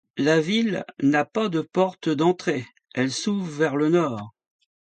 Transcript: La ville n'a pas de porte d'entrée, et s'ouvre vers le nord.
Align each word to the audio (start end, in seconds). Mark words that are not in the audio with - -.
La 0.17 0.39
ville 0.41 0.83
n'a 1.03 1.25
pas 1.25 1.47
de 1.47 1.61
porte 1.61 2.09
d'entrée, 2.09 2.65
et 2.95 3.07
s'ouvre 3.07 3.51
vers 3.51 3.75
le 3.75 3.89
nord. 3.89 4.33